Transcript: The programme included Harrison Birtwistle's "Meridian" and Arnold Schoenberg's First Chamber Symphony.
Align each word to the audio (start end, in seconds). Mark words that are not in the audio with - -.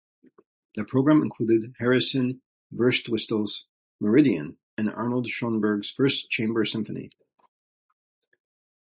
The 0.73 0.83
programme 0.83 1.21
included 1.21 1.75
Harrison 1.77 2.41
Birtwistle's 2.73 3.67
"Meridian" 3.99 4.57
and 4.75 4.89
Arnold 4.89 5.29
Schoenberg's 5.29 5.91
First 5.91 6.27
Chamber 6.31 6.65
Symphony. 6.65 7.11